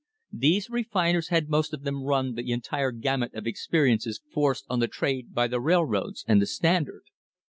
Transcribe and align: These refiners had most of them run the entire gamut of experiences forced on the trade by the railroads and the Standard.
These 0.33 0.71
refiners 0.71 1.27
had 1.27 1.47
most 1.47 1.75
of 1.75 1.83
them 1.83 2.01
run 2.03 2.33
the 2.33 2.51
entire 2.51 2.91
gamut 2.91 3.35
of 3.35 3.45
experiences 3.45 4.19
forced 4.33 4.65
on 4.67 4.79
the 4.79 4.87
trade 4.87 5.35
by 5.35 5.45
the 5.47 5.61
railroads 5.61 6.25
and 6.27 6.41
the 6.41 6.47
Standard. 6.47 7.03